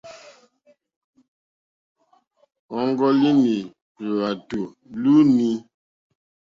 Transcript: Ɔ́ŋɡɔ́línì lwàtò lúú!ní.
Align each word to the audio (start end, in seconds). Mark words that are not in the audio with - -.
Ɔ́ŋɡɔ́línì 2.77 3.55
lwàtò 4.07 4.61
lúú!ní. 5.01 5.49